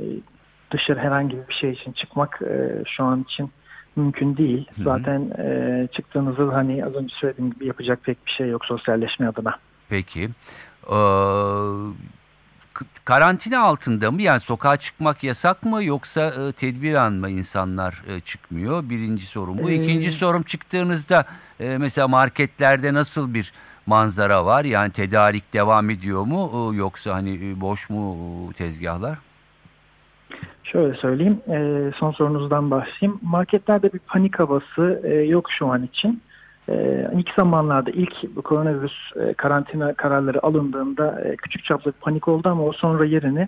[0.71, 2.41] dışarı herhangi bir şey için çıkmak
[2.85, 3.51] şu an için
[3.95, 4.67] mümkün değil.
[4.75, 4.83] Hı hı.
[4.83, 9.55] Zaten e, çıktığınızda hani az önce söylediğim gibi yapacak pek bir şey yok sosyalleşme adına.
[9.89, 10.29] Peki.
[10.91, 10.95] Ee,
[13.05, 14.21] karantina altında mı?
[14.21, 18.89] Yani sokağa çıkmak yasak mı yoksa e, tedbiren mı insanlar e, çıkmıyor?
[18.89, 19.69] Birinci sorun bu.
[19.69, 21.25] Ee, İkinci sorum çıktığınızda
[21.59, 23.53] e, mesela marketlerde nasıl bir
[23.85, 24.65] manzara var?
[24.65, 28.17] Yani tedarik devam ediyor mu yoksa hani e, boş mu
[28.53, 29.17] tezgahlar?
[30.63, 33.19] Şöyle söyleyeyim, e, son sorunuzdan başlayayım.
[33.23, 36.21] Marketlerde bir panik havası e, yok şu an için.
[37.13, 42.71] İlk zamanlarda ilk bu koronavirüs karantina kararları alındığında küçük çaplı bir panik oldu ama o
[42.71, 43.47] sonra yerini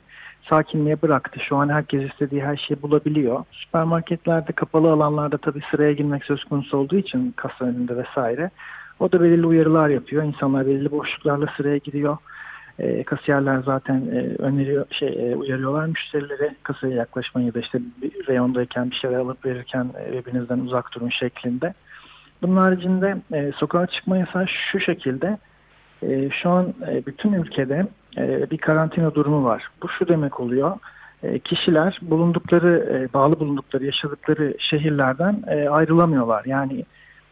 [0.50, 1.40] sakinliğe bıraktı.
[1.40, 3.44] Şu an herkes istediği her şeyi bulabiliyor.
[3.52, 8.50] Süpermarketlerde kapalı alanlarda tabii sıraya girmek söz konusu olduğu için kasa önünde vesaire
[9.00, 10.24] o da belirli uyarılar yapıyor.
[10.24, 12.18] İnsanlar belirli boşluklarla sıraya gidiyor.
[12.80, 18.92] E, kasiyerler zaten e, öneriyor, şey e, uyarıyorlar müşterilere kasaya yaklaşmayı da işte bir reyondayken
[18.92, 21.74] bir şeyler alıp verirken e, birbirinizden uzak durun şeklinde.
[22.42, 25.38] Bunun haricinde e, sokağa çıkma yasağı şu şekilde.
[26.04, 29.68] E, şu an e, bütün ülkede e, bir karantina durumu var.
[29.84, 30.78] Bu şu demek oluyor.
[31.24, 36.46] E, kişiler bulundukları, e, bağlı bulundukları, yaşadıkları şehirlerden e, ayrılamıyorlar.
[36.46, 36.86] Yani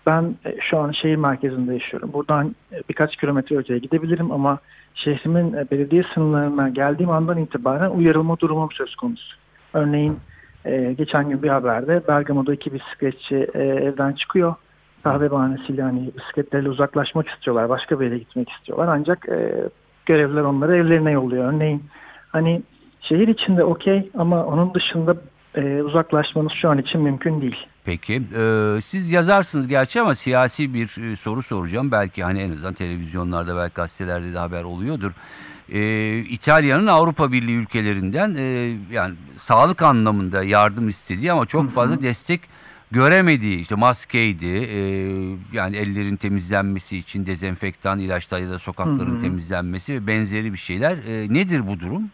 [0.06, 2.14] ben e, şu an şehir merkezinde yaşıyorum.
[2.14, 4.60] Buradan e, birkaç kilometre öteye gidebilirim ama
[4.96, 9.36] şehrimin e, belediye sınırlarına geldiğim andan itibaren uyarılma durumum söz konusu.
[9.74, 10.20] Örneğin
[10.98, 14.56] geçen gün bir haberde Bergamo'da iki bisikletçi evden çıkıyor.
[15.04, 17.70] Kahve bahanesiyle hani bisikletleriyle uzaklaşmak istiyorlar.
[17.70, 18.88] Başka bir yere gitmek istiyorlar.
[18.88, 19.28] Ancak
[20.06, 21.54] görevliler onları evlerine yolluyor.
[21.54, 21.84] Örneğin
[22.32, 22.62] hani
[23.02, 25.16] şehir içinde okey ama onun dışında
[25.84, 27.68] uzaklaşmanız şu an için mümkün değil.
[27.86, 28.22] Peki.
[28.38, 31.92] Ee, siz yazarsınız gerçi ama siyasi bir e, soru soracağım.
[31.92, 35.12] Belki hani en azından televizyonlarda belki gazetelerde de haber oluyordur.
[35.70, 42.42] Ee, İtalya'nın Avrupa Birliği ülkelerinden e, yani sağlık anlamında yardım istediği ama çok fazla destek
[42.92, 44.80] göremediği işte maskeydi e,
[45.54, 50.98] yani ellerin temizlenmesi için dezenfektan ilaçlar ya da sokakların temizlenmesi ve benzeri bir şeyler.
[50.98, 52.10] E, nedir bu durum?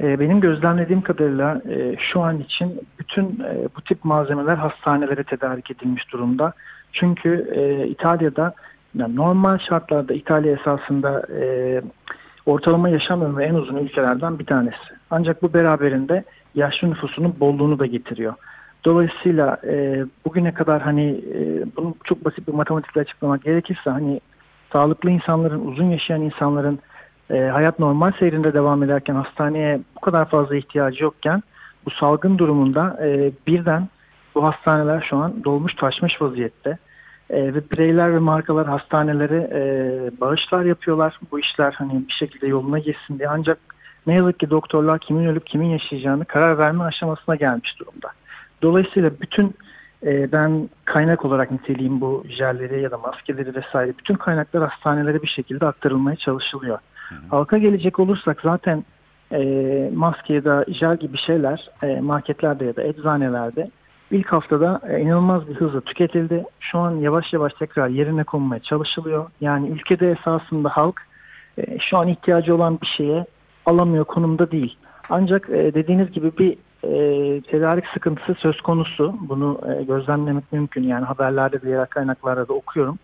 [0.00, 5.70] E, benim gözlemlediğim kadarıyla e, şu an için bütün e, bu tip malzemeler hastanelere tedarik
[5.70, 6.52] edilmiş durumda.
[6.92, 7.54] Çünkü
[7.90, 8.54] İtalya'da
[8.94, 11.26] yani normal şartlarda İtalya esasında
[12.46, 14.76] ortalama yaşam ömrü en uzun ülkelerden bir tanesi.
[15.10, 18.34] Ancak bu beraberinde yaşlı nüfusunun bolluğunu da getiriyor.
[18.84, 24.20] Dolayısıyla e, bugüne kadar hani e, bunu çok basit bir matematikle açıklamak gerekirse hani
[24.72, 26.78] sağlıklı insanların, uzun yaşayan insanların
[27.30, 31.42] e, hayat normal seyrinde devam ederken hastaneye bu kadar fazla ihtiyacı yokken
[31.86, 33.88] bu salgın durumunda e, birden
[34.34, 36.78] bu hastaneler şu an dolmuş taşmış vaziyette.
[37.30, 39.60] E, ve bireyler ve markalar hastanelere e,
[40.20, 41.18] bağışlar yapıyorlar.
[41.30, 43.28] Bu işler hani bir şekilde yoluna geçsin diye.
[43.28, 43.58] Ancak
[44.06, 48.08] ne yazık ki doktorlar kimin ölüp kimin yaşayacağını karar verme aşamasına gelmiş durumda.
[48.62, 49.54] Dolayısıyla bütün
[50.02, 53.92] e, ben kaynak olarak niteleyeyim bu jelleri ya da maskeleri vesaire.
[53.98, 56.78] Bütün kaynaklar hastanelere bir şekilde aktarılmaya çalışılıyor.
[57.30, 58.84] Halka gelecek olursak zaten
[59.32, 59.40] e,
[59.94, 63.70] maske ya da jel gibi şeyler e, marketlerde ya da eczanelerde
[64.10, 66.44] ilk haftada e, inanılmaz bir hızla tüketildi.
[66.60, 69.30] Şu an yavaş yavaş tekrar yerine konmaya çalışılıyor.
[69.40, 71.02] Yani ülkede esasında halk
[71.58, 73.26] e, şu an ihtiyacı olan bir şeye
[73.66, 74.76] alamıyor konumda değil.
[75.10, 79.14] Ancak e, dediğiniz gibi bir e, tedarik sıkıntısı söz konusu.
[79.20, 80.82] Bunu e, gözlemlemek mümkün.
[80.82, 82.98] Yani haberlerde diğer kaynaklarda da okuyorum.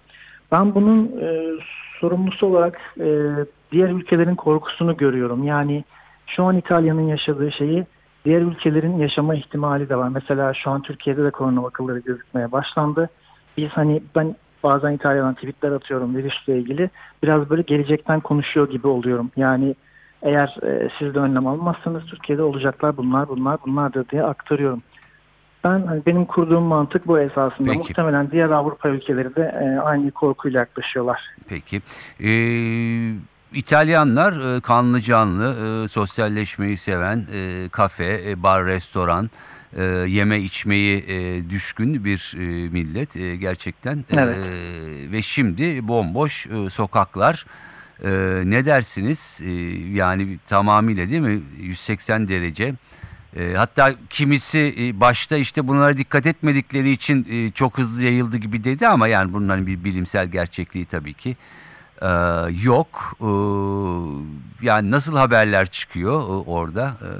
[0.52, 1.52] Ben bunun e,
[2.02, 3.06] sorumlusu olarak e,
[3.72, 5.44] diğer ülkelerin korkusunu görüyorum.
[5.44, 5.84] Yani
[6.26, 7.86] şu an İtalya'nın yaşadığı şeyi
[8.24, 10.08] diğer ülkelerin yaşama ihtimali de var.
[10.08, 13.08] Mesela şu an Türkiye'de de korona vakaları gözükmeye başlandı.
[13.56, 16.90] Biz hani ben bazen İtalya'dan tweetler atıyorum virüsle ilgili.
[17.22, 19.30] Biraz böyle gelecekten konuşuyor gibi oluyorum.
[19.36, 19.74] Yani
[20.22, 24.82] eğer e, siz de önlem almazsanız Türkiye'de olacaklar bunlar bunlar bunlardır diye aktarıyorum.
[25.64, 27.68] Ben hani benim kurduğum mantık bu esasında.
[27.70, 27.78] Peki.
[27.78, 31.20] Muhtemelen diğer Avrupa ülkeleri de e, aynı korkuyla yaklaşıyorlar.
[31.48, 31.82] Peki.
[32.20, 33.12] Ee,
[33.54, 39.30] İtalyanlar e, kanlı canlı, e, sosyalleşmeyi seven, e, kafe, e, bar, restoran,
[39.76, 43.96] e, yeme içmeyi e, düşkün bir e, millet e, gerçekten.
[43.98, 44.36] E, Evet.
[45.12, 47.46] ve şimdi bomboş e, sokaklar.
[48.04, 48.10] E,
[48.44, 49.40] ne dersiniz?
[49.44, 49.50] E,
[49.98, 51.42] yani tamamıyla değil mi?
[51.60, 52.74] 180 derece.
[53.36, 58.64] E, hatta kimisi e, başta işte bunlara dikkat etmedikleri için e, çok hızlı yayıldı gibi
[58.64, 61.36] dedi ama yani bunların bir bilimsel gerçekliği tabii ki
[62.02, 62.08] e,
[62.64, 63.16] yok.
[63.20, 63.28] E,
[64.62, 66.86] yani nasıl haberler çıkıyor orada?
[66.86, 67.10] E,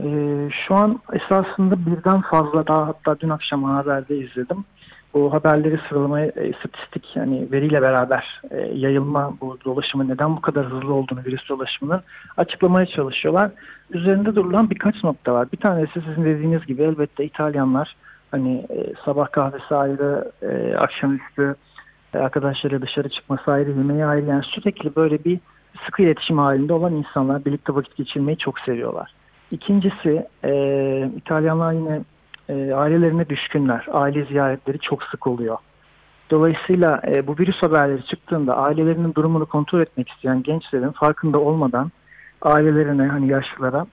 [0.00, 0.08] E,
[0.66, 4.64] şu an esasında birden fazla daha hatta dün akşam haberde izledim.
[5.14, 10.94] Bu haberleri sıralamaya istatistik yani veriyle beraber e, yayılma bu dolaşımı neden bu kadar hızlı
[10.94, 12.02] olduğunu virüs dolaşımının
[12.36, 13.50] açıklamaya çalışıyorlar.
[13.90, 15.48] Üzerinde durulan birkaç nokta var.
[15.52, 17.96] Bir tanesi sizin dediğiniz gibi elbette İtalyanlar
[18.30, 21.56] hani e, sabah kahvesi ayrı, e, akşamüstü
[22.14, 24.26] e, arkadaşları dışarı çıkması ayrı, yemeği ayrı.
[24.26, 25.40] Yani sürekli böyle bir
[25.86, 29.12] sıkı iletişim halinde olan insanlar birlikte vakit geçirmeyi çok seviyorlar.
[29.50, 30.52] İkincisi e,
[31.16, 32.00] İtalyanlar yine
[32.48, 33.86] e, ailelerine düşkünler.
[33.92, 35.58] Aile ziyaretleri çok sık oluyor.
[36.30, 41.90] Dolayısıyla e, bu virüs haberleri çıktığında ailelerinin durumunu kontrol etmek isteyen gençlerin farkında olmadan
[42.46, 43.86] ailelerine hani yaşlılara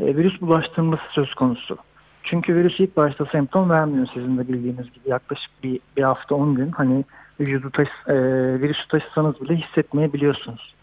[0.00, 1.76] e, virüs bulaştırması söz konusu.
[2.22, 6.54] Çünkü virüs ilk başta semptom vermiyor sizin de bildiğiniz gibi yaklaşık bir, bir hafta 10
[6.54, 7.04] gün hani
[7.40, 8.14] vücudu taşı, e,
[8.60, 10.74] virüsü taşısanız bile hissetmeyebiliyorsunuz.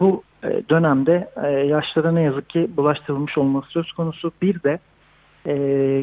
[0.00, 4.32] Bu e, dönemde e, yaşlara ne yazık ki bulaştırılmış olması söz konusu.
[4.42, 4.78] Bir de
[5.46, 5.54] e,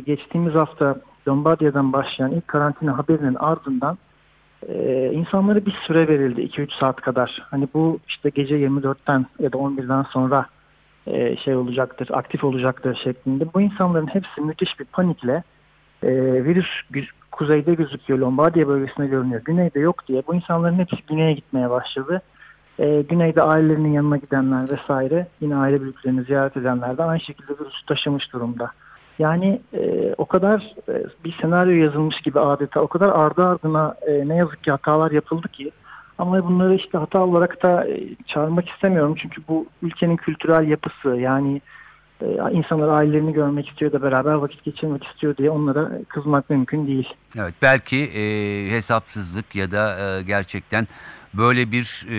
[0.05, 0.95] geçtiğimiz hafta
[1.27, 3.97] Lombardiya'dan başlayan ilk karantina haberinin ardından
[4.69, 7.43] e, insanlara bir süre verildi 2-3 saat kadar.
[7.51, 10.45] Hani bu işte gece 24'ten ya da 11'den sonra
[11.07, 13.53] e, şey olacaktır, aktif olacaktır şeklinde.
[13.53, 15.43] Bu insanların hepsi müthiş bir panikle
[16.03, 16.09] e,
[16.43, 16.67] virüs
[17.31, 22.21] kuzeyde gözüküyor, Lombardiya bölgesinde görünüyor, güneyde yok diye bu insanların hepsi güneye gitmeye başladı.
[22.79, 27.85] E, güneyde ailelerinin yanına gidenler vesaire yine aile büyüklerini ziyaret edenler de aynı şekilde virüsü
[27.87, 28.71] taşımış durumda.
[29.19, 34.27] Yani e, o kadar e, bir senaryo yazılmış gibi adeta o kadar ardı ardına e,
[34.27, 35.71] ne yazık ki hatalar yapıldı ki
[36.17, 41.61] ama bunları işte hata olarak da e, çağırmak istemiyorum çünkü bu ülkenin kültürel yapısı yani
[42.21, 47.09] e, insanlar ailelerini görmek istiyor da beraber vakit geçirmek istiyor diye onlara kızmak mümkün değil.
[47.37, 48.21] Evet belki e,
[48.71, 50.87] hesapsızlık ya da e, gerçekten
[51.33, 52.17] böyle bir e,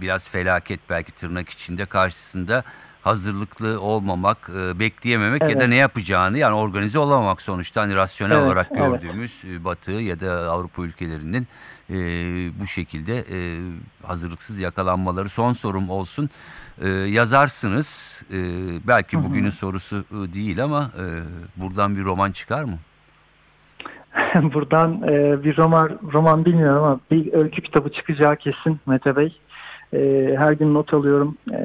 [0.00, 2.64] biraz felaket belki tırnak içinde karşısında
[3.04, 5.68] hazırlıklı olmamak, e, bekleyememek ya da Evet.
[5.68, 8.80] ne yapacağını yani organize olamamak sonuçta hani rasyonel Evet, olarak evet.
[8.80, 11.46] gördüğümüz e, Batı ya da Avrupa ülkelerinin
[11.90, 11.94] e,
[12.60, 13.38] bu şekilde e,
[14.06, 16.30] hazırlıksız yakalanmaları son sorum olsun.
[16.82, 18.36] E, yazarsınız e,
[18.88, 19.24] belki Hı hı.
[19.24, 21.04] bugünün sorusu e, değil ama e,
[21.56, 22.78] buradan bir roman çıkar mı?
[24.54, 29.38] Buradan e, bir roman roman bilmiyorum ama bir öykü kitabı çıkacağı kesin Mete Bey.
[29.92, 31.36] E, her gün not alıyorum.
[31.52, 31.63] E,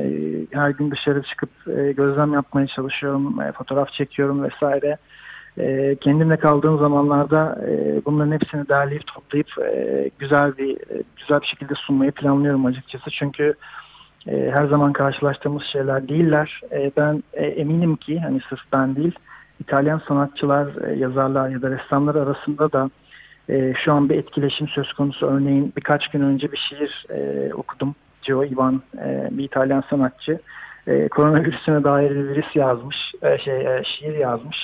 [0.52, 3.41] her gün dışarı çıkıp e, gözlem yapmaya çalışıyorum.
[3.41, 4.98] E, fotoğraf çekiyorum vesaire.
[5.58, 11.48] E, kendimle kaldığım zamanlarda e, bunların hepsini derleyip toplayıp e, güzel bir e, güzel bir
[11.48, 13.12] şekilde sunmayı planlıyorum açıkçası.
[13.12, 13.54] Çünkü
[14.28, 16.62] e, her zaman karşılaştığımız şeyler değiller.
[16.72, 19.15] E, ben e, eminim ki hani sırf ben değil
[19.60, 22.89] İtalyan sanatçılar, e, yazarlar ya da ressamlar arasında da
[23.50, 25.26] e, şu an bir etkileşim söz konusu.
[25.26, 27.95] Örneğin birkaç gün önce bir şiir e, okudum.
[28.30, 30.39] Gio Ivan, e, bir İtalyan sanatçı.
[30.88, 34.58] E, koronavirüsüne dair bir virüs yazmış, e, şey e, şiir yazmış.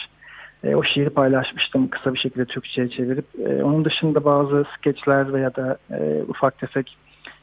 [0.64, 3.26] E, o şiiri paylaşmıştım kısa bir şekilde Türkçe'ye çevirip.
[3.46, 6.98] E, onun dışında bazı skeçler veya da e, ufak tefek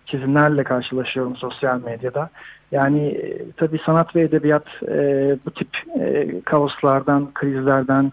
[0.07, 2.31] çizimlerle karşılaşıyorum sosyal medyada.
[2.73, 4.97] Yani e, tabii sanat ve edebiyat e,
[5.47, 5.69] bu tip
[6.01, 8.13] e, kaoslardan, krizlerden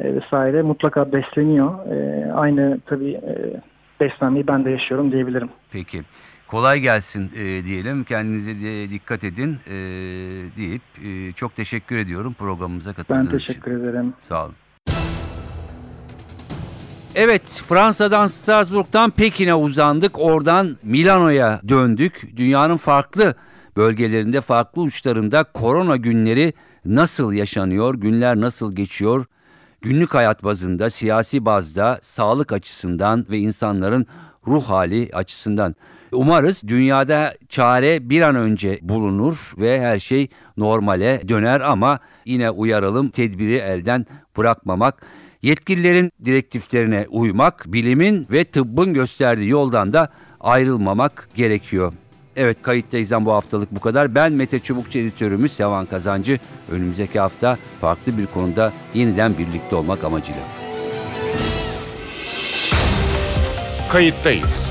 [0.00, 1.72] e, vesaire mutlaka besleniyor.
[1.92, 3.60] E, aynı tabii e,
[4.00, 5.48] beslenmeyi ben de yaşıyorum diyebilirim.
[5.72, 6.02] Peki.
[6.48, 8.04] Kolay gelsin e, diyelim.
[8.04, 9.72] Kendinize de dikkat edin e,
[10.56, 13.84] deyip e, çok teşekkür ediyorum programımıza Ben katıldığınız teşekkür için.
[13.84, 14.12] ederim.
[14.22, 14.54] Sağ olun.
[17.14, 20.18] Evet Fransa'dan Strasbourg'dan Pekin'e uzandık.
[20.18, 22.36] Oradan Milano'ya döndük.
[22.36, 23.34] Dünyanın farklı
[23.76, 26.52] bölgelerinde, farklı uçlarında korona günleri
[26.84, 29.24] nasıl yaşanıyor, günler nasıl geçiyor?
[29.80, 34.06] Günlük hayat bazında, siyasi bazda, sağlık açısından ve insanların
[34.46, 35.74] ruh hali açısından.
[36.12, 43.08] Umarız dünyada çare bir an önce bulunur ve her şey normale döner ama yine uyaralım
[43.08, 44.06] tedbiri elden
[44.36, 45.02] bırakmamak.
[45.42, 50.08] Yetkililerin direktiflerine uymak, bilimin ve tıbbın gösterdiği yoldan da
[50.40, 51.92] ayrılmamak gerekiyor.
[52.36, 54.14] Evet kayıttayızdan bu haftalık bu kadar.
[54.14, 56.38] Ben Mete Çubukçu editörümüz Sevan Kazancı.
[56.70, 60.40] Önümüzdeki hafta farklı bir konuda yeniden birlikte olmak amacıyla.
[63.88, 64.70] Kayıttayız.